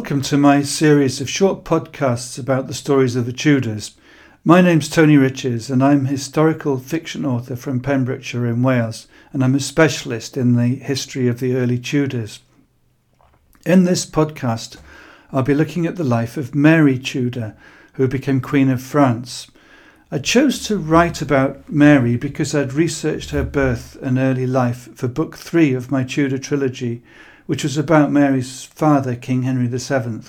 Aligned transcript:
Welcome 0.00 0.22
to 0.22 0.38
my 0.38 0.62
series 0.62 1.20
of 1.20 1.28
short 1.28 1.62
podcasts 1.62 2.38
about 2.38 2.68
the 2.68 2.74
stories 2.74 3.16
of 3.16 3.26
the 3.26 3.34
Tudors. 3.34 3.98
My 4.42 4.62
name's 4.62 4.88
Tony 4.88 5.18
Riches, 5.18 5.68
and 5.68 5.84
I'm 5.84 6.06
historical 6.06 6.78
fiction 6.78 7.26
author 7.26 7.54
from 7.54 7.80
Pembrokeshire 7.80 8.46
in 8.46 8.62
Wales, 8.62 9.08
and 9.34 9.44
I'm 9.44 9.54
a 9.54 9.60
specialist 9.60 10.38
in 10.38 10.56
the 10.56 10.76
history 10.76 11.28
of 11.28 11.38
the 11.38 11.54
early 11.54 11.78
Tudors. 11.78 12.40
In 13.66 13.84
this 13.84 14.06
podcast, 14.06 14.78
I'll 15.32 15.42
be 15.42 15.52
looking 15.52 15.84
at 15.84 15.96
the 15.96 16.02
life 16.02 16.38
of 16.38 16.54
Mary 16.54 16.98
Tudor, 16.98 17.54
who 17.92 18.08
became 18.08 18.40
Queen 18.40 18.70
of 18.70 18.82
France. 18.82 19.48
I 20.10 20.18
chose 20.18 20.64
to 20.66 20.78
write 20.78 21.20
about 21.20 21.70
Mary 21.70 22.16
because 22.16 22.54
I'd 22.54 22.72
researched 22.72 23.30
her 23.30 23.44
birth 23.44 23.98
and 24.00 24.18
early 24.18 24.46
life 24.46 24.88
for 24.96 25.08
book 25.08 25.36
three 25.36 25.74
of 25.74 25.90
my 25.90 26.04
Tudor 26.04 26.38
trilogy, 26.38 27.02
which 27.50 27.64
was 27.64 27.76
about 27.76 28.12
Mary's 28.12 28.62
father, 28.62 29.16
King 29.16 29.42
Henry 29.42 29.66
VII. 29.66 30.20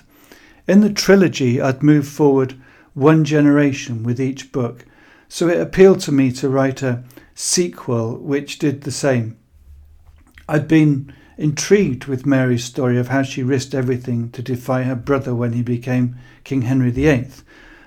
In 0.67 0.81
the 0.81 0.91
trilogy, 0.91 1.61
I'd 1.61 1.83
moved 1.83 2.07
forward 2.07 2.59
one 2.95 3.25
generation 3.25 4.01
with 4.01 4.19
each 4.19 4.51
book, 4.51 4.85
so 5.29 5.47
it 5.47 5.61
appealed 5.61 5.99
to 5.99 6.11
me 6.11 6.31
to 6.31 6.49
write 6.49 6.81
a 6.81 7.03
sequel 7.35 8.17
which 8.17 8.57
did 8.57 8.81
the 8.81 8.91
same. 8.91 9.37
I'd 10.49 10.67
been 10.67 11.13
intrigued 11.37 12.05
with 12.05 12.25
Mary's 12.25 12.63
story 12.63 12.97
of 12.97 13.09
how 13.09 13.21
she 13.21 13.43
risked 13.43 13.75
everything 13.75 14.31
to 14.31 14.41
defy 14.41 14.81
her 14.81 14.95
brother 14.95 15.35
when 15.35 15.53
he 15.53 15.61
became 15.61 16.15
King 16.43 16.63
Henry 16.63 16.89
VIII. 16.89 17.29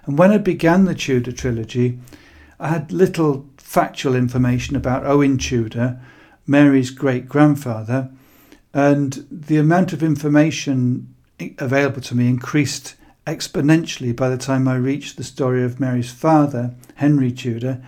And 0.06 0.16
when 0.16 0.30
I 0.30 0.38
began 0.38 0.84
the 0.84 0.94
Tudor 0.94 1.32
trilogy, 1.32 1.98
I 2.60 2.68
had 2.68 2.92
little 2.92 3.46
factual 3.56 4.14
information 4.14 4.76
about 4.76 5.04
Owen 5.04 5.38
Tudor, 5.38 6.00
Mary's 6.46 6.90
great 6.90 7.28
grandfather, 7.28 8.12
and 8.74 9.24
the 9.30 9.56
amount 9.56 9.92
of 9.92 10.02
information 10.02 11.14
available 11.58 12.00
to 12.02 12.16
me 12.16 12.28
increased 12.28 12.96
exponentially 13.24 14.14
by 14.14 14.28
the 14.28 14.36
time 14.36 14.66
I 14.66 14.74
reached 14.74 15.16
the 15.16 15.24
story 15.24 15.62
of 15.62 15.80
Mary's 15.80 16.10
father, 16.10 16.74
Henry 16.96 17.30
Tudor, 17.30 17.82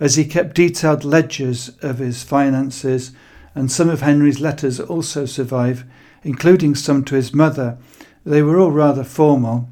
as 0.00 0.16
he 0.16 0.24
kept 0.24 0.56
detailed 0.56 1.04
ledgers 1.04 1.70
of 1.80 1.98
his 1.98 2.24
finances, 2.24 3.12
and 3.54 3.70
some 3.70 3.88
of 3.88 4.00
Henry's 4.00 4.40
letters 4.40 4.80
also 4.80 5.26
survive, 5.26 5.84
including 6.24 6.74
some 6.74 7.04
to 7.04 7.14
his 7.14 7.32
mother. 7.32 7.78
They 8.26 8.42
were 8.42 8.58
all 8.58 8.72
rather 8.72 9.04
formal. 9.04 9.68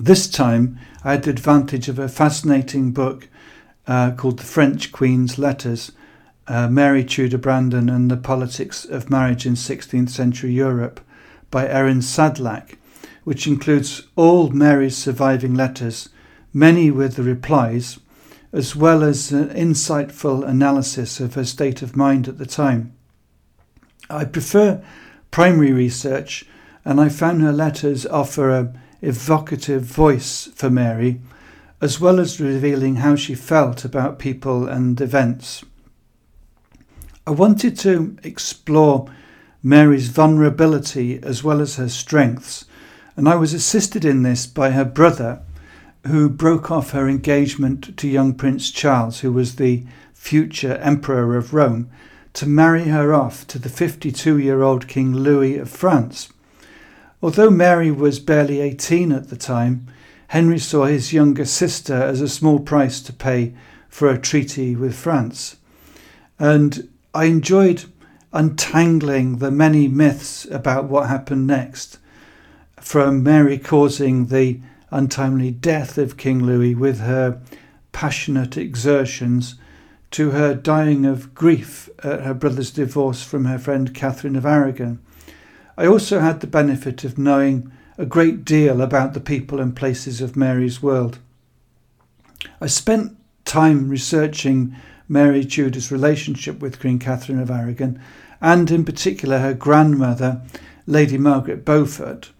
This 0.00 0.28
time 0.28 0.78
I 1.04 1.12
had 1.12 1.22
the 1.22 1.30
advantage 1.30 1.88
of 1.88 2.00
a 2.00 2.08
fascinating 2.08 2.90
book 2.90 3.28
uh, 3.86 4.12
called 4.12 4.38
The 4.38 4.44
French 4.44 4.90
Queen's 4.90 5.38
Letters, 5.38 5.92
uh, 6.46 6.68
Mary 6.68 7.04
Tudor 7.04 7.38
Brandon 7.38 7.88
and 7.88 8.10
the 8.10 8.16
Politics 8.16 8.84
of 8.84 9.10
Marriage 9.10 9.46
in 9.46 9.54
16th 9.54 10.10
Century 10.10 10.52
Europe 10.52 11.00
by 11.50 11.68
Erin 11.68 12.00
Sadlack, 12.00 12.76
which 13.24 13.46
includes 13.46 14.02
all 14.16 14.50
Mary's 14.50 14.96
surviving 14.96 15.54
letters, 15.54 16.08
many 16.52 16.90
with 16.90 17.16
the 17.16 17.22
replies, 17.22 17.98
as 18.52 18.76
well 18.76 19.02
as 19.02 19.32
an 19.32 19.48
insightful 19.48 20.46
analysis 20.46 21.18
of 21.18 21.34
her 21.34 21.44
state 21.44 21.82
of 21.82 21.96
mind 21.96 22.28
at 22.28 22.38
the 22.38 22.46
time. 22.46 22.92
I 24.10 24.24
prefer 24.24 24.84
primary 25.30 25.72
research, 25.72 26.46
and 26.84 27.00
I 27.00 27.08
found 27.08 27.40
her 27.42 27.52
letters 27.52 28.06
offer 28.06 28.50
a 28.50 28.74
evocative 29.00 29.82
voice 29.82 30.48
for 30.54 30.70
Mary, 30.70 31.20
as 31.80 32.00
well 32.00 32.20
as 32.20 32.40
revealing 32.40 32.96
how 32.96 33.16
she 33.16 33.34
felt 33.34 33.84
about 33.84 34.18
people 34.18 34.68
and 34.68 35.00
events. 35.00 35.64
I 37.26 37.30
wanted 37.30 37.78
to 37.78 38.18
explore 38.22 39.10
Mary's 39.62 40.08
vulnerability 40.08 41.18
as 41.22 41.42
well 41.42 41.62
as 41.62 41.76
her 41.76 41.88
strengths, 41.88 42.66
and 43.16 43.26
I 43.26 43.34
was 43.36 43.54
assisted 43.54 44.04
in 44.04 44.22
this 44.22 44.46
by 44.46 44.72
her 44.72 44.84
brother, 44.84 45.40
who 46.06 46.28
broke 46.28 46.70
off 46.70 46.90
her 46.90 47.08
engagement 47.08 47.96
to 47.96 48.08
young 48.08 48.34
Prince 48.34 48.70
Charles, 48.70 49.20
who 49.20 49.32
was 49.32 49.56
the 49.56 49.84
future 50.12 50.74
Emperor 50.82 51.34
of 51.38 51.54
Rome, 51.54 51.88
to 52.34 52.46
marry 52.46 52.88
her 52.88 53.14
off 53.14 53.46
to 53.46 53.58
the 53.58 53.70
52 53.70 54.38
year 54.38 54.60
old 54.60 54.86
King 54.86 55.14
Louis 55.14 55.56
of 55.56 55.70
France. 55.70 56.30
Although 57.22 57.48
Mary 57.48 57.90
was 57.90 58.20
barely 58.20 58.60
18 58.60 59.12
at 59.12 59.30
the 59.30 59.36
time, 59.36 59.86
Henry 60.28 60.58
saw 60.58 60.84
his 60.84 61.14
younger 61.14 61.46
sister 61.46 61.94
as 61.94 62.20
a 62.20 62.28
small 62.28 62.58
price 62.58 63.00
to 63.00 63.14
pay 63.14 63.54
for 63.88 64.10
a 64.10 64.20
treaty 64.20 64.76
with 64.76 64.94
France. 64.94 65.56
And 66.38 66.90
I 67.14 67.26
enjoyed 67.26 67.84
untangling 68.32 69.38
the 69.38 69.52
many 69.52 69.86
myths 69.86 70.46
about 70.50 70.86
what 70.86 71.08
happened 71.08 71.46
next, 71.46 71.98
from 72.80 73.22
Mary 73.22 73.56
causing 73.56 74.26
the 74.26 74.60
untimely 74.90 75.52
death 75.52 75.96
of 75.96 76.16
King 76.16 76.44
Louis 76.44 76.74
with 76.74 76.98
her 76.98 77.40
passionate 77.92 78.56
exertions 78.56 79.54
to 80.10 80.32
her 80.32 80.54
dying 80.54 81.06
of 81.06 81.34
grief 81.34 81.88
at 82.02 82.22
her 82.22 82.34
brother's 82.34 82.72
divorce 82.72 83.22
from 83.22 83.44
her 83.44 83.58
friend 83.58 83.94
Catherine 83.94 84.36
of 84.36 84.44
Aragon. 84.44 84.98
I 85.78 85.86
also 85.86 86.18
had 86.18 86.40
the 86.40 86.48
benefit 86.48 87.04
of 87.04 87.16
knowing 87.16 87.70
a 87.96 88.04
great 88.04 88.44
deal 88.44 88.80
about 88.80 89.14
the 89.14 89.20
people 89.20 89.60
and 89.60 89.74
places 89.74 90.20
of 90.20 90.36
Mary's 90.36 90.82
world. 90.82 91.18
I 92.60 92.66
spent 92.66 93.16
time 93.44 93.88
researching 93.88 94.74
Mary 95.08 95.44
Tudor's 95.44 95.92
relationship 95.92 96.60
with 96.60 96.80
Queen 96.80 96.98
Catherine 96.98 97.38
of 97.38 97.50
Aragon, 97.50 98.00
and 98.40 98.70
in 98.70 98.84
particular 98.84 99.38
her 99.38 99.54
grandmother, 99.54 100.42
Lady 100.86 101.18
Margaret 101.18 101.64
Beaufort. 101.64 102.30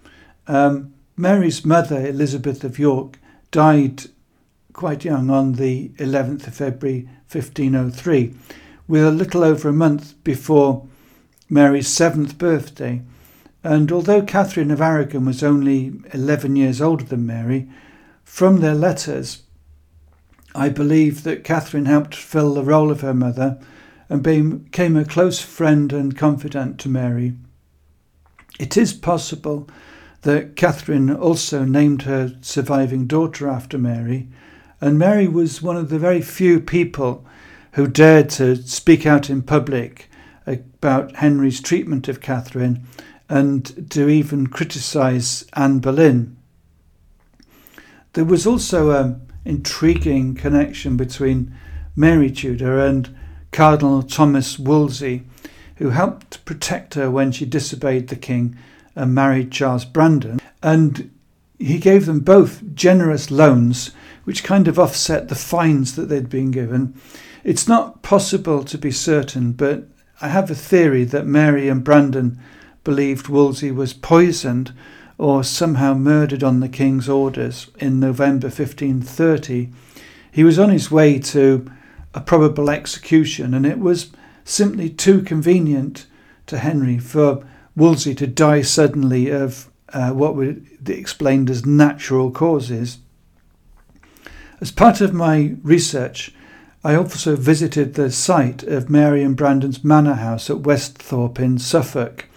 Um, 0.46 0.94
Mary's 1.16 1.64
mother, 1.64 2.06
Elizabeth 2.06 2.64
of 2.64 2.78
York, 2.78 3.18
died 3.50 4.04
quite 4.72 5.04
young 5.04 5.30
on 5.30 5.52
the 5.52 5.90
11th 5.96 6.48
of 6.48 6.54
February 6.54 7.08
1503, 7.30 8.34
with 8.88 9.04
a 9.04 9.10
little 9.10 9.44
over 9.44 9.68
a 9.68 9.72
month 9.72 10.22
before 10.24 10.86
Mary's 11.48 11.88
seventh 11.88 12.36
birthday. 12.36 13.00
And 13.62 13.90
although 13.92 14.22
Catherine 14.22 14.72
of 14.72 14.80
Aragon 14.80 15.24
was 15.24 15.42
only 15.42 15.92
11 16.12 16.56
years 16.56 16.82
older 16.82 17.04
than 17.04 17.24
Mary, 17.24 17.68
from 18.24 18.60
their 18.60 18.74
letters, 18.74 19.43
I 20.54 20.68
believe 20.68 21.24
that 21.24 21.44
Catherine 21.44 21.86
helped 21.86 22.14
fill 22.14 22.54
the 22.54 22.62
role 22.62 22.90
of 22.90 23.00
her 23.00 23.14
mother 23.14 23.58
and 24.08 24.22
became 24.22 24.96
a 24.96 25.04
close 25.04 25.40
friend 25.40 25.92
and 25.92 26.16
confidant 26.16 26.78
to 26.80 26.88
Mary. 26.88 27.34
It 28.60 28.76
is 28.76 28.92
possible 28.92 29.68
that 30.22 30.56
Catherine 30.56 31.10
also 31.10 31.64
named 31.64 32.02
her 32.02 32.36
surviving 32.40 33.06
daughter 33.06 33.48
after 33.48 33.78
Mary, 33.78 34.28
and 34.80 34.98
Mary 34.98 35.26
was 35.26 35.60
one 35.60 35.76
of 35.76 35.88
the 35.88 35.98
very 35.98 36.22
few 36.22 36.60
people 36.60 37.26
who 37.72 37.86
dared 37.88 38.30
to 38.30 38.56
speak 38.56 39.04
out 39.06 39.28
in 39.28 39.42
public 39.42 40.08
about 40.46 41.16
Henry's 41.16 41.60
treatment 41.60 42.06
of 42.06 42.20
Catherine 42.20 42.86
and 43.28 43.90
to 43.90 44.08
even 44.08 44.46
criticise 44.46 45.44
Anne 45.54 45.80
Boleyn. 45.80 46.36
There 48.12 48.24
was 48.24 48.46
also 48.46 48.90
a 48.90 49.18
intriguing 49.44 50.34
connection 50.34 50.96
between 50.96 51.54
Mary 51.96 52.30
Tudor 52.30 52.78
and 52.78 53.14
Cardinal 53.52 54.02
Thomas 54.02 54.58
Wolsey, 54.58 55.22
who 55.76 55.90
helped 55.90 56.44
protect 56.44 56.94
her 56.94 57.10
when 57.10 57.32
she 57.32 57.44
disobeyed 57.44 58.08
the 58.08 58.16
king 58.16 58.56
and 58.96 59.14
married 59.14 59.50
Charles 59.52 59.84
Brandon. 59.84 60.40
And 60.62 61.10
he 61.58 61.78
gave 61.78 62.06
them 62.06 62.20
both 62.20 62.74
generous 62.74 63.30
loans, 63.30 63.92
which 64.24 64.44
kind 64.44 64.66
of 64.68 64.78
offset 64.78 65.28
the 65.28 65.34
fines 65.34 65.96
that 65.96 66.08
they'd 66.08 66.28
been 66.28 66.50
given. 66.50 66.94
It's 67.42 67.68
not 67.68 68.02
possible 68.02 68.64
to 68.64 68.78
be 68.78 68.90
certain, 68.90 69.52
but 69.52 69.84
I 70.20 70.28
have 70.28 70.50
a 70.50 70.54
theory 70.54 71.04
that 71.04 71.26
Mary 71.26 71.68
and 71.68 71.84
Brandon 71.84 72.40
believed 72.82 73.28
Wolsey 73.28 73.70
was 73.70 73.92
poisoned 73.92 74.72
or 75.24 75.42
somehow 75.42 75.94
murdered 75.94 76.44
on 76.44 76.60
the 76.60 76.68
king's 76.68 77.08
orders 77.08 77.70
in 77.78 77.98
November 77.98 78.48
1530, 78.48 79.70
he 80.30 80.44
was 80.44 80.58
on 80.58 80.68
his 80.68 80.90
way 80.90 81.18
to 81.18 81.66
a 82.12 82.20
probable 82.20 82.68
execution, 82.68 83.54
and 83.54 83.64
it 83.64 83.78
was 83.78 84.10
simply 84.44 84.90
too 84.90 85.22
convenient 85.22 86.04
to 86.44 86.58
Henry 86.58 86.98
for 86.98 87.42
Wolsey 87.74 88.14
to 88.14 88.26
die 88.26 88.60
suddenly 88.60 89.30
of 89.30 89.70
uh, 89.94 90.10
what 90.10 90.36
would 90.36 90.84
be 90.84 90.92
explained 90.92 91.48
as 91.48 91.64
natural 91.64 92.30
causes. 92.30 92.98
As 94.60 94.70
part 94.70 95.00
of 95.00 95.14
my 95.14 95.56
research, 95.62 96.34
I 96.84 96.94
also 96.96 97.34
visited 97.34 97.94
the 97.94 98.10
site 98.10 98.62
of 98.62 98.90
Mary 98.90 99.22
and 99.22 99.34
Brandon's 99.34 99.82
manor 99.82 100.16
house 100.16 100.50
at 100.50 100.58
Westhorpe 100.58 101.38
in 101.38 101.58
Suffolk, 101.58 102.28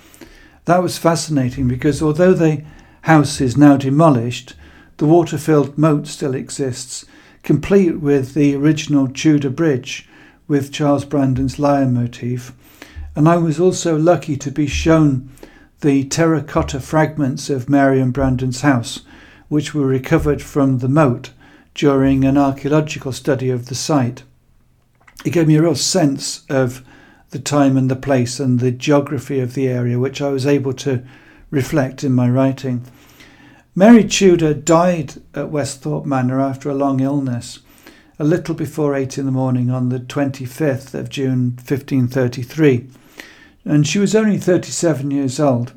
that 0.68 0.84
was 0.84 0.98
fascinating 0.98 1.70
because 1.70 2.02
although 2.02 2.34
the 2.34 2.62
house 3.08 3.40
is 3.40 3.56
now 3.56 3.78
demolished, 3.78 4.54
the 4.98 5.06
water 5.06 5.38
filled 5.38 5.78
moat 5.78 6.06
still 6.08 6.36
exists, 6.36 7.06
complete 7.42 8.02
with 8.02 8.34
the 8.34 8.54
original 8.54 9.08
Tudor 9.08 9.50
bridge 9.50 10.10
with 10.46 10.74
Charles 10.74 11.06
Brandon's 11.06 11.58
lion 11.58 11.94
motif. 11.94 12.52
And 13.16 13.30
I 13.30 13.38
was 13.38 13.62
also 13.62 13.98
lucky 13.98 14.36
to 14.36 14.52
be 14.52 14.68
shown 14.68 15.30
the 15.80 16.04
terracotta 16.04 16.82
fragments 16.82 17.50
of 17.50 17.70
Mary 17.70 18.02
and 18.02 18.12
Brandon's 18.12 18.60
house, 18.60 19.04
which 19.48 19.74
were 19.74 19.88
recovered 19.88 20.42
from 20.42 20.80
the 20.80 20.90
moat 20.90 21.32
during 21.76 22.26
an 22.26 22.38
archaeological 22.38 23.14
study 23.14 23.50
of 23.50 23.68
the 23.68 23.76
site. 23.76 24.24
It 25.24 25.30
gave 25.30 25.48
me 25.48 25.56
a 25.56 25.62
real 25.62 25.76
sense 25.76 26.44
of 26.50 26.84
the 27.30 27.40
time 27.40 27.78
and 27.78 27.90
the 27.90 27.96
place 27.96 28.38
and 28.38 28.60
the 28.60 28.72
geography 28.72 29.40
of 29.40 29.54
the 29.54 29.70
area, 29.70 29.98
which 29.98 30.22
I 30.22 30.28
was 30.28 30.46
able 30.46 30.74
to 30.74 31.06
reflect 31.50 32.04
in 32.04 32.12
my 32.12 32.30
writing. 32.30 32.84
Mary 33.78 34.04
Tudor 34.04 34.56
died 34.56 35.22
at 35.36 35.52
Westhorpe 35.52 36.04
Manor 36.04 36.42
after 36.42 36.68
a 36.68 36.74
long 36.74 37.00
illness, 37.00 37.60
a 38.18 38.24
little 38.24 38.56
before 38.56 38.96
eight 38.96 39.20
in 39.20 39.28
the 39.28 39.32
morning 39.32 39.70
on 39.70 39.90
the 39.90 40.00
25th 40.00 40.96
of 40.96 41.12
June 41.12 41.52
1533, 41.58 42.88
and 43.66 43.86
she 43.86 44.00
was 44.00 44.16
only 44.16 44.40
37 44.40 45.12
years 45.12 45.40
old 45.40 45.74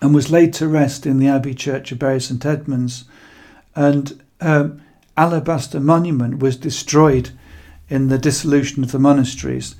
and 0.00 0.14
was 0.14 0.30
laid 0.30 0.52
to 0.52 0.68
rest 0.68 1.04
in 1.04 1.18
the 1.18 1.26
Abbey 1.26 1.52
Church 1.52 1.90
of 1.90 1.98
Bury 1.98 2.20
St 2.20 2.46
Edmunds, 2.46 3.06
and 3.74 4.22
her 4.40 4.78
alabaster 5.16 5.80
monument 5.80 6.38
was 6.38 6.56
destroyed 6.56 7.30
in 7.88 8.06
the 8.06 8.18
dissolution 8.18 8.84
of 8.84 8.92
the 8.92 9.00
monasteries. 9.00 9.74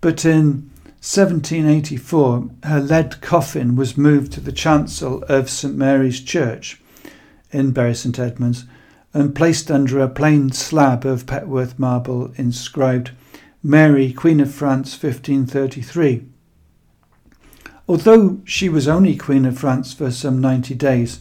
But 0.00 0.24
in 0.24 0.72
1784, 1.00 2.50
her 2.64 2.80
lead 2.80 3.20
coffin 3.20 3.76
was 3.76 3.96
moved 3.96 4.32
to 4.32 4.40
the 4.40 4.50
chancel 4.50 5.22
of 5.28 5.48
St 5.48 5.76
Mary's 5.76 6.20
Church 6.20 6.80
in 7.52 7.70
Bury 7.70 7.94
St 7.94 8.18
Edmunds 8.18 8.64
and 9.14 9.32
placed 9.32 9.70
under 9.70 10.00
a 10.00 10.08
plain 10.08 10.50
slab 10.50 11.06
of 11.06 11.24
Petworth 11.24 11.78
marble 11.78 12.32
inscribed 12.34 13.12
Mary, 13.62 14.12
Queen 14.12 14.40
of 14.40 14.52
France, 14.52 14.92
1533. 15.00 16.26
Although 17.88 18.40
she 18.44 18.68
was 18.68 18.88
only 18.88 19.16
Queen 19.16 19.44
of 19.44 19.56
France 19.56 19.94
for 19.94 20.10
some 20.10 20.40
90 20.40 20.74
days, 20.74 21.20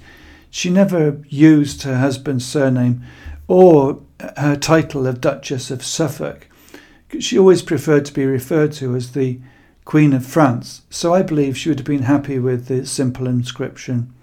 she 0.49 0.71
never 0.71 1.21
used 1.27 1.83
her 1.83 1.99
husband's 1.99 2.45
surname 2.45 3.03
or 3.47 4.01
her 4.37 4.55
title 4.55 5.05
of 5.05 5.21
Duchess 5.21 5.69
of 5.69 5.83
Suffolk. 5.83 6.47
She 7.19 7.37
always 7.37 7.61
preferred 7.61 8.05
to 8.05 8.13
be 8.13 8.25
referred 8.25 8.71
to 8.73 8.95
as 8.95 9.11
the 9.11 9.39
Queen 9.87 10.11
of 10.11 10.25
France, 10.25 10.81
so 10.89 11.13
I 11.13 11.21
believe 11.21 11.57
she 11.57 11.69
would 11.69 11.79
have 11.79 11.87
been 11.87 12.03
happy 12.03 12.39
with 12.39 12.65
the 12.65 12.85
simple 12.85 13.25
inscription. 13.25 14.13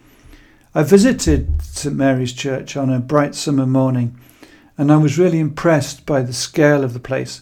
I 0.75 0.83
visited 0.83 1.63
St 1.63 1.97
Mary's 1.97 2.35
Church 2.35 2.77
on 2.77 2.93
a 2.93 3.01
bright 3.01 3.35
summer 3.35 3.65
morning, 3.65 4.15
and 4.77 4.93
I 4.93 4.99
was 4.99 5.19
really 5.19 5.41
impressed 5.41 6.05
by 6.05 6.21
the 6.21 6.35
scale 6.35 6.85
of 6.85 6.93
the 6.93 7.01
place. 7.01 7.41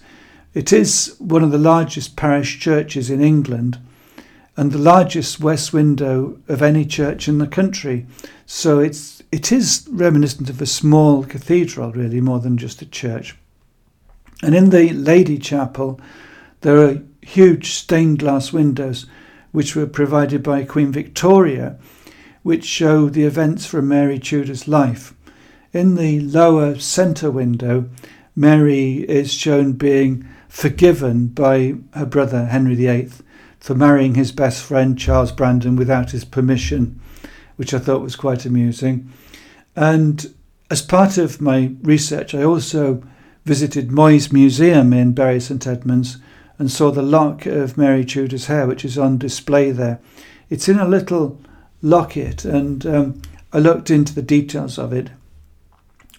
It 0.55 0.73
is 0.73 1.17
one 1.19 1.43
of 1.43 1.51
the 1.51 1.59
largest 1.59 2.15
parish 2.15 2.61
churches 2.61 3.11
in 3.11 3.21
England 3.21 3.81
and 4.57 4.71
the 4.71 4.79
largest 4.79 5.41
west 5.41 5.73
window 5.73 6.39
of 6.47 6.63
any 6.63 6.85
church 6.85 7.27
in 7.27 7.39
the 7.39 7.49
country. 7.49 8.07
So 8.47 8.79
it's 8.79 9.21
it 9.33 9.51
is 9.51 9.89
reminiscent 9.91 10.49
of 10.49 10.63
a 10.63 10.67
small 10.67 11.25
cathedral, 11.25 11.91
really, 11.91 12.21
more 12.21 12.39
than 12.39 12.57
just 12.57 12.83
a 12.83 12.87
church. 12.87 13.37
And 14.45 14.55
in 14.55 14.71
the 14.71 14.91
Lady 14.91 15.39
Chapel, 15.39 16.01
there 16.61 16.79
are 16.87 17.03
huge 17.23 17.73
stained 17.73 18.19
glass 18.19 18.53
windows 18.53 19.07
which 19.53 19.77
were 19.77 19.87
provided 19.87 20.43
by 20.43 20.65
Queen 20.65 20.91
Victoria, 20.91 21.79
which 22.43 22.65
show 22.65 23.09
the 23.09 23.25
events 23.25 23.67
from 23.67 23.89
Mary 23.89 24.19
Tudor's 24.19 24.67
life. 24.67 25.15
In 25.73 25.95
the 25.95 26.21
lower 26.21 26.79
centre 26.79 27.31
window, 27.31 27.89
Mary 28.35 29.05
is 29.09 29.33
shown 29.33 29.73
being 29.73 30.27
forgiven 30.49 31.29
by 31.29 31.75
her 31.95 32.07
brother 32.07 32.47
Henry 32.47 32.75
VIII 32.75 33.11
for 33.61 33.75
marrying 33.75 34.15
his 34.15 34.33
best 34.33 34.63
friend 34.63 34.99
Charles 34.99 35.33
Brandon 35.33 35.77
without 35.77 36.11
his 36.11 36.25
permission, 36.25 37.01
which 37.57 37.73
I 37.73 37.79
thought 37.79 38.03
was 38.03 38.17
quite 38.17 38.45
amusing. 38.45 39.11
And 39.77 40.35
as 40.71 40.83
part 40.83 41.17
of 41.17 41.41
my 41.41 41.75
research, 41.83 42.35
I 42.35 42.43
also 42.43 43.03
visited 43.45 43.93
Moyse's 43.93 44.33
Museum 44.33 44.93
in 44.93 45.13
Bury 45.13 45.41
St 45.41 45.67
Edmunds 45.67 46.19
and 46.59 46.71
saw 46.71 46.91
the 46.91 47.03
lock 47.03 47.47
of 47.47 47.77
Mary 47.77 48.05
Tudor's 48.05 48.47
hair, 48.47 48.67
which 48.67 48.85
is 48.85 48.99
on 48.99 49.19
display 49.19 49.71
there. 49.71 50.01
It's 50.51 50.69
in 50.69 50.79
a 50.79 50.89
little 50.89 51.41
locket, 51.81 52.45
and 52.45 52.87
um, 52.87 53.23
I 53.53 53.59
looked 53.59 53.91
into 53.91 54.15
the 54.15 54.23
details 54.23 54.79
of 54.79 54.93
it 54.93 55.11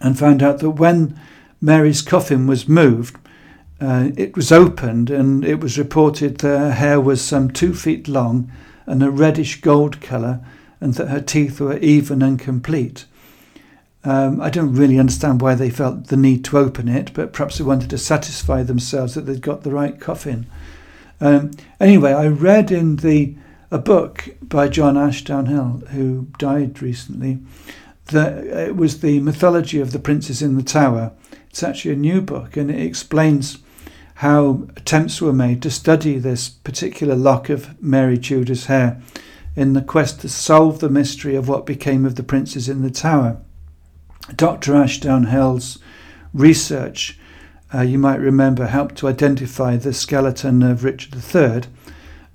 and 0.01 0.19
found 0.19 0.43
out 0.43 0.59
that 0.59 0.71
when 0.71 1.19
Mary's 1.61 2.01
coffin 2.01 2.45
was 2.47 2.67
moved, 2.67 3.15
uh, 3.79 4.09
it 4.15 4.35
was 4.35 4.51
opened 4.51 5.09
and 5.09 5.43
it 5.43 5.59
was 5.59 5.77
reported 5.77 6.37
that 6.39 6.57
her 6.57 6.71
hair 6.71 7.01
was 7.01 7.21
some 7.21 7.49
two 7.51 7.73
feet 7.73 8.07
long 8.07 8.51
and 8.85 9.01
a 9.01 9.09
reddish 9.09 9.61
gold 9.61 10.01
colour, 10.01 10.41
and 10.81 10.95
that 10.95 11.07
her 11.07 11.21
teeth 11.21 11.61
were 11.61 11.77
even 11.77 12.21
and 12.21 12.37
complete. 12.37 13.05
Um, 14.05 14.41
I 14.41 14.49
don't 14.49 14.73
really 14.73 14.99
understand 14.99 15.41
why 15.41 15.55
they 15.55 15.69
felt 15.69 16.07
the 16.07 16.17
need 16.17 16.43
to 16.45 16.57
open 16.57 16.89
it, 16.89 17.13
but 17.13 17.31
perhaps 17.31 17.57
they 17.57 17.63
wanted 17.63 17.89
to 17.91 17.97
satisfy 17.97 18.61
themselves 18.63 19.15
that 19.15 19.21
they'd 19.21 19.41
got 19.41 19.63
the 19.63 19.71
right 19.71 19.99
coffin. 19.99 20.45
Um, 21.21 21.51
anyway, 21.79 22.11
I 22.11 22.27
read 22.27 22.71
in 22.71 22.97
the 22.97 23.35
a 23.71 23.79
book 23.79 24.29
by 24.39 24.67
John 24.67 24.97
Ashdown 24.97 25.47
Hill, 25.47 25.81
who 25.89 26.27
died 26.37 26.79
recently, 26.81 27.39
that 28.07 28.45
it 28.45 28.75
was 28.75 28.99
the 28.99 29.19
mythology 29.21 29.79
of 29.79 29.91
the 29.91 29.99
princes 29.99 30.43
in 30.43 30.57
the 30.57 30.63
tower. 30.63 31.11
It's 31.49 31.63
actually 31.63 31.93
a 31.93 31.97
new 31.97 32.21
book, 32.21 32.55
and 32.55 32.69
it 32.69 32.79
explains 32.79 33.57
how 34.15 34.67
attempts 34.75 35.21
were 35.21 35.33
made 35.33 35.63
to 35.63 35.71
study 35.71 36.19
this 36.19 36.49
particular 36.49 37.15
lock 37.15 37.49
of 37.49 37.81
Mary 37.81 38.17
Tudor's 38.17 38.65
hair 38.65 39.01
in 39.55 39.73
the 39.73 39.81
quest 39.81 40.21
to 40.21 40.29
solve 40.29 40.79
the 40.79 40.89
mystery 40.89 41.35
of 41.35 41.47
what 41.47 41.65
became 41.65 42.05
of 42.05 42.15
the 42.15 42.21
princes 42.21 42.69
in 42.69 42.83
the 42.83 42.91
tower. 42.91 43.37
Dr. 44.35 44.75
Ashdown 44.75 45.25
Hill's 45.25 45.79
research, 46.33 47.17
uh, 47.73 47.81
you 47.81 47.97
might 47.97 48.19
remember, 48.19 48.67
helped 48.67 48.95
to 48.97 49.07
identify 49.07 49.75
the 49.75 49.93
skeleton 49.93 50.63
of 50.63 50.83
Richard 50.83 51.15
III, 51.15 51.63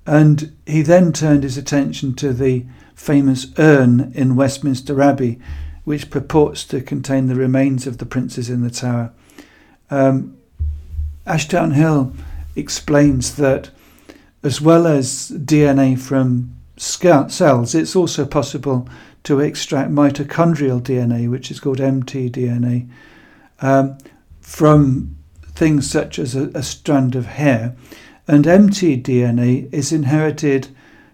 and 0.05 0.55
he 0.65 0.81
then 0.81 1.11
turned 1.11 1.43
his 1.43 1.57
attention 1.57 2.13
to 2.15 2.33
the 2.33 2.65
famous 2.95 3.47
urn 3.57 4.11
in 4.13 4.35
Westminster 4.35 5.01
Abbey, 5.01 5.39
which 5.83 6.09
purports 6.09 6.63
to 6.65 6.81
contain 6.81 7.27
the 7.27 7.35
remains 7.35 7.87
of 7.87 7.97
the 7.97 8.05
princes 8.05 8.49
in 8.49 8.61
the 8.61 8.69
tower. 8.69 9.11
Um, 9.89 10.37
Ashdown 11.25 11.71
Hill 11.71 12.13
explains 12.55 13.35
that 13.35 13.69
as 14.43 14.61
well 14.61 14.87
as 14.87 15.31
DNA 15.31 15.99
from 15.99 16.55
cells, 16.77 17.75
it's 17.75 17.95
also 17.95 18.25
possible 18.25 18.87
to 19.23 19.39
extract 19.39 19.91
mitochondrial 19.91 20.81
DNA, 20.81 21.29
which 21.29 21.51
is 21.51 21.59
called 21.59 21.79
mtDNA, 21.79 22.89
um, 23.61 23.97
from 24.41 25.15
things 25.51 25.89
such 25.89 26.17
as 26.17 26.35
a, 26.35 26.49
a 26.55 26.63
strand 26.63 27.15
of 27.15 27.25
hair. 27.25 27.75
And 28.27 28.45
mtDNA 28.45 29.73
is 29.73 29.91
inherited 29.91 30.69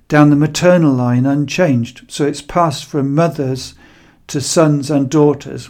down 0.08 0.30
the 0.30 0.36
maternal 0.36 0.94
line 0.94 1.26
unchanged. 1.26 2.12
So 2.12 2.26
it's 2.26 2.42
passed 2.42 2.86
from 2.86 3.16
mothers 3.16 3.74
to 4.28 4.42
sons 4.42 4.92
and 4.92 5.10
daughters. 5.10 5.70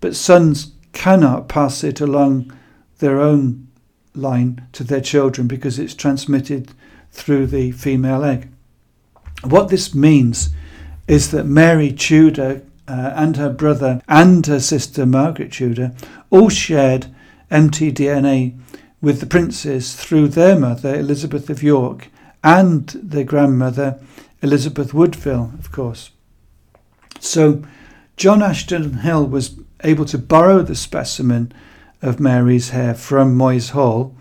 But 0.00 0.16
sons 0.16 0.72
cannot 0.92 1.48
pass 1.48 1.82
it 1.82 2.00
along 2.00 2.52
their 2.98 3.20
own 3.20 3.68
line 4.14 4.66
to 4.72 4.84
their 4.84 5.00
children 5.00 5.48
because 5.48 5.78
it's 5.78 5.94
transmitted 5.94 6.72
through 7.10 7.46
the 7.46 7.72
female 7.72 8.24
egg. 8.24 8.48
What 9.44 9.68
this 9.68 9.94
means 9.94 10.50
is 11.06 11.30
that 11.30 11.44
Mary 11.44 11.92
Tudor 11.92 12.62
uh, 12.88 13.12
and 13.14 13.36
her 13.36 13.50
brother 13.50 14.02
and 14.08 14.46
her 14.46 14.60
sister 14.60 15.06
Margaret 15.06 15.52
Tudor 15.52 15.92
all 16.30 16.48
shared 16.48 17.06
mtDNA 17.50 18.58
with 19.00 19.20
the 19.20 19.26
princes 19.26 19.94
through 19.94 20.28
their 20.28 20.58
mother 20.58 20.94
Elizabeth 20.94 21.50
of 21.50 21.62
York 21.62 22.08
and 22.42 22.88
their 22.88 23.24
grandmother 23.24 24.00
Elizabeth 24.40 24.92
Woodville, 24.92 25.52
of 25.58 25.70
course. 25.70 26.10
So 27.20 27.62
John 28.16 28.42
Ashdown 28.42 28.94
Hill 28.94 29.26
was 29.26 29.58
able 29.84 30.04
to 30.06 30.18
borrow 30.18 30.62
the 30.62 30.74
specimen 30.74 31.52
of 32.00 32.20
Mary's 32.20 32.70
hair 32.70 32.94
from 32.94 33.36
Moyse's 33.36 33.70
Hall, 33.70 34.16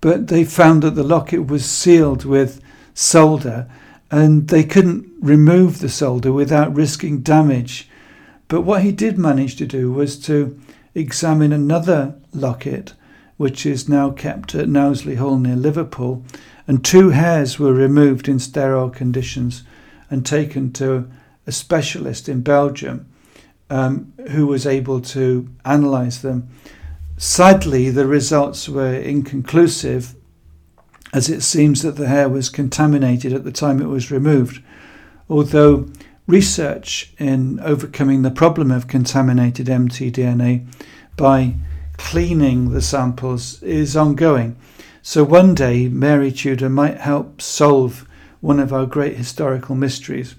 but 0.00 0.28
they 0.28 0.44
found 0.44 0.82
that 0.82 0.94
the 0.94 1.02
locket 1.02 1.46
was 1.46 1.64
sealed 1.64 2.24
with 2.24 2.62
solder 2.94 3.70
and 4.10 4.48
they 4.48 4.64
couldn't 4.64 5.10
remove 5.20 5.78
the 5.78 5.88
solder 5.88 6.32
without 6.32 6.74
risking 6.74 7.20
damage. 7.20 7.88
But 8.48 8.62
what 8.62 8.82
he 8.82 8.90
did 8.90 9.18
manage 9.18 9.56
to 9.56 9.66
do 9.66 9.92
was 9.92 10.18
to 10.26 10.58
examine 10.94 11.52
another 11.52 12.16
locket, 12.32 12.94
which 13.36 13.64
is 13.64 13.88
now 13.88 14.10
kept 14.10 14.54
at 14.54 14.68
Knowsley 14.68 15.14
Hall 15.14 15.38
near 15.38 15.56
Liverpool, 15.56 16.24
and 16.66 16.84
two 16.84 17.10
hairs 17.10 17.58
were 17.58 17.72
removed 17.72 18.28
in 18.28 18.38
sterile 18.38 18.90
conditions 18.90 19.62
and 20.10 20.26
taken 20.26 20.72
to 20.72 21.08
a 21.46 21.52
specialist 21.52 22.28
in 22.28 22.42
Belgium 22.42 23.06
um, 23.70 24.12
who 24.30 24.46
was 24.46 24.66
able 24.66 25.00
to 25.00 25.48
analyze 25.64 26.22
them. 26.22 26.48
Sadly, 27.16 27.90
the 27.90 28.06
results 28.06 28.68
were 28.68 28.94
inconclusive 28.94 30.14
as 31.12 31.28
it 31.28 31.42
seems 31.42 31.82
that 31.82 31.96
the 31.96 32.08
hair 32.08 32.28
was 32.28 32.48
contaminated 32.48 33.32
at 33.32 33.44
the 33.44 33.52
time 33.52 33.80
it 33.80 33.88
was 33.88 34.10
removed. 34.10 34.62
although 35.28 35.86
research 36.26 37.12
in 37.18 37.58
overcoming 37.60 38.22
the 38.22 38.30
problem 38.30 38.70
of 38.70 38.86
contaminated 38.86 39.66
mtDNA 39.66 40.64
by 41.16 41.54
cleaning 41.96 42.70
the 42.70 42.80
samples 42.80 43.62
is 43.62 43.96
ongoing. 43.96 44.56
So 45.02 45.24
one 45.24 45.54
day, 45.54 45.88
Mary 45.88 46.30
Tudor 46.30 46.68
might 46.68 46.98
help 46.98 47.42
solve 47.42 48.06
one 48.40 48.60
of 48.60 48.72
our 48.72 48.86
great 48.86 49.16
historical 49.16 49.74
mysteries. 49.74 50.34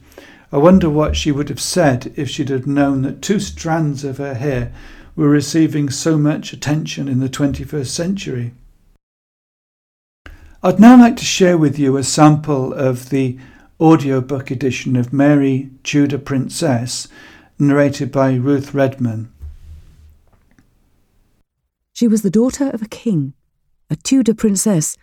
I 0.51 0.57
wonder 0.57 0.89
what 0.89 1.15
she 1.15 1.31
would 1.31 1.49
have 1.49 1.61
said 1.61 2.13
if 2.15 2.29
she'd 2.29 2.49
have 2.49 2.67
known 2.67 3.01
that 3.03 3.21
two 3.21 3.39
strands 3.39 4.03
of 4.03 4.17
her 4.17 4.33
hair 4.33 4.73
were 5.15 5.29
receiving 5.29 5.89
so 5.89 6.17
much 6.17 6.51
attention 6.53 7.07
in 7.07 7.19
the 7.19 7.29
21st 7.29 7.87
century. 7.87 8.53
I'd 10.63 10.79
now 10.79 10.95
like 10.95 11.17
to 11.17 11.25
share 11.25 11.57
with 11.57 11.79
you 11.79 11.97
a 11.97 12.03
sample 12.03 12.71
of 12.71 13.09
the 13.09 13.39
audiobook 13.79 14.51
edition 14.51 14.95
of 14.95 15.11
Mary 15.11 15.71
Tudor 15.83 16.19
Princess, 16.19 17.07
narrated 17.57 18.11
by 18.11 18.35
Ruth 18.35 18.71
Redman. 18.71 19.31
She 21.93 22.07
was 22.07 22.21
the 22.21 22.29
daughter 22.29 22.69
of 22.69 22.83
a 22.83 22.87
king, 22.87 23.33
a 23.89 23.95
Tudor 23.95 24.35
princess, 24.35 24.97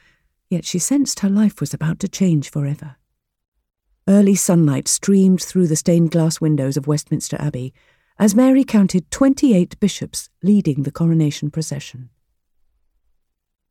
yet 0.49 0.65
she 0.65 0.79
sensed 0.79 1.21
her 1.21 1.29
life 1.29 1.61
was 1.61 1.75
about 1.75 1.99
to 2.01 2.09
change 2.09 2.53
forever. 2.53 2.95
Early 4.07 4.37
sunlight 4.37 4.87
streamed 4.87 5.43
through 5.43 5.67
the 5.67 5.75
stained 5.75 6.13
glass 6.13 6.41
windows 6.41 6.77
of 6.77 6.87
Westminster 6.87 7.37
Abbey 7.41 7.75
as 8.17 8.33
Mary 8.33 8.63
counted 8.63 9.11
twenty 9.11 9.55
eight 9.55 9.79
bishops 9.81 10.31
leading 10.41 10.85
the 10.85 10.93
coronation 10.93 11.51
procession. 11.51 12.11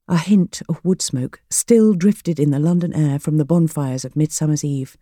A 0.09 0.17
hint 0.17 0.61
of 0.69 0.83
wood 0.85 1.01
smoke 1.01 1.41
still 1.49 1.93
drifted 1.93 2.39
in 2.39 2.51
the 2.51 2.59
London 2.59 2.93
air 2.93 3.19
from 3.19 3.37
the 3.37 3.45
bonfires 3.45 4.05
of 4.05 4.15
Midsummer's 4.15 4.63
Eve, 4.63 4.95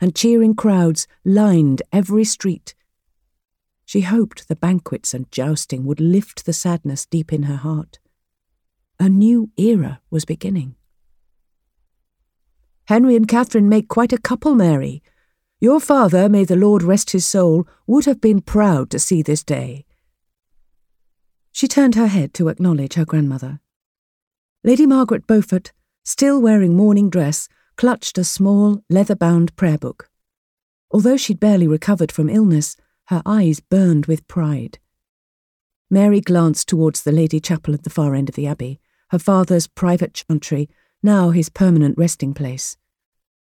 and 0.00 0.16
cheering 0.16 0.54
crowds 0.54 1.06
lined 1.24 1.82
every 1.92 2.24
street. 2.24 2.74
She 3.84 4.00
hoped 4.00 4.48
the 4.48 4.56
banquets 4.56 5.14
and 5.14 5.30
jousting 5.30 5.84
would 5.84 6.00
lift 6.00 6.44
the 6.44 6.52
sadness 6.52 7.06
deep 7.06 7.32
in 7.32 7.44
her 7.44 7.56
heart. 7.56 8.00
A 8.98 9.08
new 9.08 9.50
era 9.56 10.00
was 10.10 10.24
beginning. 10.24 10.74
Henry 12.86 13.14
and 13.14 13.28
Catherine 13.28 13.68
make 13.68 13.86
quite 13.86 14.12
a 14.12 14.18
couple, 14.18 14.54
Mary. 14.56 15.02
Your 15.60 15.78
father, 15.78 16.28
may 16.28 16.44
the 16.44 16.56
Lord 16.56 16.82
rest 16.82 17.12
his 17.12 17.24
soul, 17.24 17.66
would 17.86 18.06
have 18.06 18.20
been 18.20 18.40
proud 18.40 18.90
to 18.90 18.98
see 18.98 19.22
this 19.22 19.44
day. 19.44 19.84
She 21.52 21.68
turned 21.68 21.94
her 21.94 22.08
head 22.08 22.34
to 22.34 22.48
acknowledge 22.48 22.94
her 22.94 23.04
grandmother. 23.04 23.60
Lady 24.64 24.86
Margaret 24.86 25.24
Beaufort, 25.26 25.72
still 26.04 26.40
wearing 26.40 26.76
mourning 26.76 27.08
dress, 27.08 27.48
clutched 27.76 28.18
a 28.18 28.24
small, 28.24 28.82
leather 28.90 29.14
bound 29.14 29.54
prayer 29.54 29.78
book. 29.78 30.10
Although 30.90 31.16
she'd 31.16 31.38
barely 31.38 31.68
recovered 31.68 32.10
from 32.10 32.28
illness, 32.28 32.76
her 33.06 33.22
eyes 33.24 33.60
burned 33.60 34.06
with 34.06 34.26
pride. 34.26 34.80
Mary 35.90 36.20
glanced 36.20 36.68
towards 36.68 37.02
the 37.02 37.12
Lady 37.12 37.38
Chapel 37.38 37.72
at 37.72 37.84
the 37.84 37.90
far 37.90 38.16
end 38.16 38.28
of 38.28 38.34
the 38.34 38.48
Abbey, 38.48 38.80
her 39.10 39.18
father's 39.18 39.68
private 39.68 40.12
chantry, 40.12 40.68
now 41.04 41.30
his 41.30 41.48
permanent 41.48 41.96
resting 41.96 42.34
place. 42.34 42.76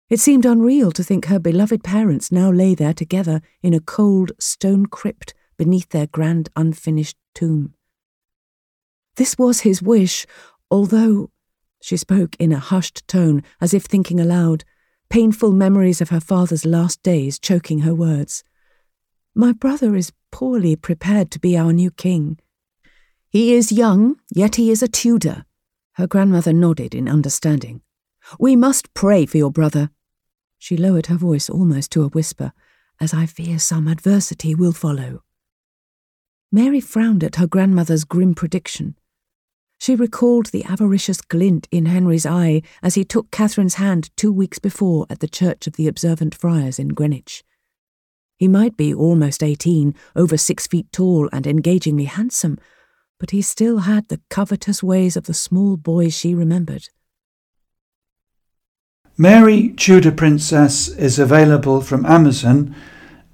It 0.09 0.19
seemed 0.19 0.45
unreal 0.45 0.91
to 0.91 1.03
think 1.03 1.25
her 1.25 1.39
beloved 1.39 1.83
parents 1.83 2.31
now 2.31 2.51
lay 2.51 2.75
there 2.75 2.93
together 2.93 3.41
in 3.63 3.73
a 3.73 3.79
cold 3.79 4.31
stone 4.39 4.85
crypt 4.85 5.33
beneath 5.57 5.89
their 5.89 6.07
grand 6.07 6.49
unfinished 6.55 7.17
tomb. 7.33 7.73
This 9.15 9.37
was 9.37 9.61
his 9.61 9.81
wish, 9.81 10.25
Although, 10.71 11.31
she 11.81 11.97
spoke 11.97 12.35
in 12.37 12.51
a 12.51 12.59
hushed 12.59 13.07
tone, 13.07 13.43
as 13.59 13.73
if 13.73 13.85
thinking 13.85 14.19
aloud, 14.19 14.63
painful 15.09 15.51
memories 15.51 16.01
of 16.01 16.09
her 16.09 16.19
father's 16.19 16.65
last 16.65 17.01
days 17.01 17.39
choking 17.39 17.79
her 17.79 17.95
words. 17.95 18.43
My 19.33 19.51
brother 19.51 19.95
is 19.95 20.13
poorly 20.31 20.75
prepared 20.75 21.31
to 21.31 21.39
be 21.39 21.57
our 21.57 21.73
new 21.73 21.91
king. 21.91 22.39
He 23.29 23.53
is 23.53 23.71
young, 23.71 24.19
yet 24.29 24.55
he 24.55 24.69
is 24.71 24.83
a 24.83 24.87
Tudor. 24.87 25.45
Her 25.93 26.07
grandmother 26.07 26.53
nodded 26.53 26.93
in 26.93 27.07
understanding. 27.07 27.81
We 28.39 28.55
must 28.55 28.93
pray 28.93 29.25
for 29.25 29.37
your 29.37 29.51
brother. 29.51 29.89
She 30.57 30.77
lowered 30.77 31.07
her 31.07 31.15
voice 31.15 31.49
almost 31.49 31.91
to 31.91 32.03
a 32.03 32.09
whisper, 32.09 32.53
as 32.99 33.13
I 33.13 33.25
fear 33.25 33.59
some 33.59 33.87
adversity 33.87 34.53
will 34.53 34.73
follow. 34.73 35.23
Mary 36.51 36.81
frowned 36.81 37.23
at 37.23 37.37
her 37.37 37.47
grandmother's 37.47 38.03
grim 38.03 38.35
prediction. 38.35 38.95
She 39.79 39.95
recalled 39.95 40.47
the 40.47 40.65
avaricious 40.65 41.21
glint 41.21 41.67
in 41.71 41.85
Henry's 41.85 42.25
eye 42.25 42.63
as 42.83 42.95
he 42.95 43.05
took 43.05 43.31
Catherine's 43.31 43.75
hand 43.75 44.09
two 44.17 44.31
weeks 44.31 44.59
before 44.59 45.07
at 45.09 45.19
the 45.19 45.27
Church 45.27 45.67
of 45.67 45.77
the 45.77 45.87
Observant 45.87 46.35
Friars 46.35 46.79
in 46.79 46.89
Greenwich. 46.89 47.43
He 48.35 48.49
might 48.49 48.75
be 48.75 48.93
almost 48.93 49.41
eighteen, 49.41 49.95
over 50.17 50.35
six 50.35 50.67
feet 50.67 50.91
tall, 50.91 51.29
and 51.31 51.47
engagingly 51.47 52.05
handsome, 52.05 52.57
but 53.19 53.31
he 53.31 53.41
still 53.41 53.79
had 53.79 54.09
the 54.09 54.19
covetous 54.29 54.83
ways 54.83 55.15
of 55.15 55.25
the 55.25 55.33
small 55.33 55.77
boys 55.77 56.13
she 56.13 56.35
remembered. 56.35 56.89
Mary 59.17 59.69
Tudor 59.69 60.11
Princess 60.11 60.89
is 60.89 61.19
available 61.19 61.81
from 61.81 62.05
Amazon 62.05 62.75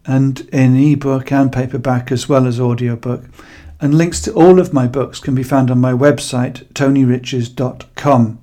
and 0.05 0.41
in 0.51 0.75
ebook 0.75 1.31
and 1.31 1.51
paperback 1.51 2.11
as 2.11 2.29
well 2.29 2.45
as 2.45 2.59
audiobook 2.59 3.25
and 3.79 3.97
links 3.97 4.21
to 4.21 4.33
all 4.33 4.59
of 4.59 4.73
my 4.73 4.87
books 4.87 5.19
can 5.19 5.35
be 5.35 5.43
found 5.43 5.69
on 5.69 5.79
my 5.79 5.91
website, 5.91 6.65
tonyriches.com. 6.73 8.39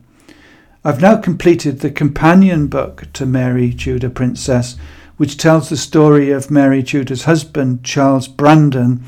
I've 0.85 1.01
now 1.01 1.17
completed 1.17 1.79
the 1.79 1.91
companion 1.91 2.67
book 2.67 3.07
to 3.13 3.25
Mary 3.25 3.73
Tudor 3.73 4.11
Princess, 4.11 4.77
which 5.17 5.37
tells 5.37 5.69
the 5.69 5.77
story 5.77 6.31
of 6.31 6.51
Mary 6.51 6.83
Tudor's 6.83 7.25
husband, 7.25 7.85
Charles 7.85 8.27
Brandon, 8.27 9.05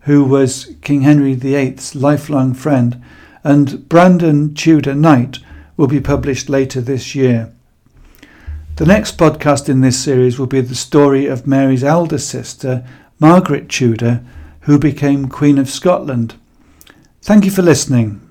who 0.00 0.24
was 0.24 0.74
King 0.82 1.02
Henry 1.02 1.34
VIII's 1.34 1.94
lifelong 1.94 2.54
friend, 2.54 3.00
and 3.44 3.88
Brandon 3.88 4.54
Tudor 4.54 4.94
Knight 4.94 5.38
will 5.76 5.86
be 5.86 6.00
published 6.00 6.48
later 6.48 6.80
this 6.80 7.14
year. 7.14 7.52
The 8.76 8.86
next 8.86 9.16
podcast 9.16 9.68
in 9.68 9.80
this 9.80 10.02
series 10.02 10.38
will 10.38 10.46
be 10.46 10.60
the 10.60 10.74
story 10.74 11.26
of 11.26 11.46
Mary's 11.46 11.84
elder 11.84 12.18
sister, 12.18 12.84
Margaret 13.20 13.68
Tudor, 13.68 14.22
who 14.62 14.78
became 14.78 15.28
Queen 15.28 15.58
of 15.58 15.68
Scotland. 15.68 16.34
Thank 17.20 17.44
you 17.44 17.50
for 17.50 17.62
listening. 17.62 18.21